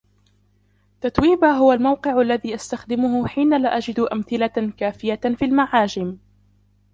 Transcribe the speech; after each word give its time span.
تتويبا 1.01 1.51
هو 1.51 1.73
الموقع 1.73 2.21
الذي 2.21 2.55
أستخدمه 2.55 3.27
حين 3.27 3.61
لا 3.61 3.77
أجد 3.77 3.99
أمثلةً 3.99 4.71
كافيةً 4.77 5.19
في 5.35 5.45
المعاجم. 5.45 6.17